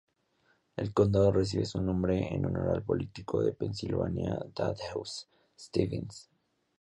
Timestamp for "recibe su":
1.31-1.79